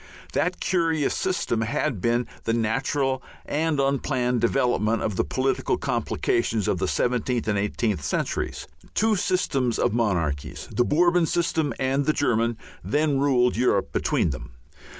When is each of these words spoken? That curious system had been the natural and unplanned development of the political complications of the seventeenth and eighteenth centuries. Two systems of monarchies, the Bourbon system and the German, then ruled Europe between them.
That 0.33 0.59
curious 0.59 1.15
system 1.15 1.61
had 1.61 2.01
been 2.01 2.25
the 2.45 2.53
natural 2.53 3.21
and 3.45 3.79
unplanned 3.79 4.41
development 4.41 5.03
of 5.03 5.15
the 5.15 5.23
political 5.23 5.77
complications 5.77 6.67
of 6.67 6.79
the 6.79 6.87
seventeenth 6.87 7.47
and 7.47 7.55
eighteenth 7.55 8.03
centuries. 8.03 8.67
Two 8.95 9.15
systems 9.15 9.77
of 9.77 9.93
monarchies, 9.93 10.67
the 10.71 10.83
Bourbon 10.85 11.27
system 11.27 11.71
and 11.79 12.05
the 12.07 12.13
German, 12.13 12.57
then 12.83 13.19
ruled 13.19 13.55
Europe 13.55 13.91
between 13.91 14.31
them. 14.31 14.55